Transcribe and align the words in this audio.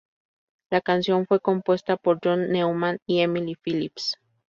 La 0.71 0.81
canción 0.81 1.27
fue 1.27 1.39
compuesta 1.39 1.95
por 1.95 2.17
John 2.23 2.49
Newman 2.51 2.97
y 3.05 3.19
Emily 3.19 3.55
Phillips. 3.63 4.17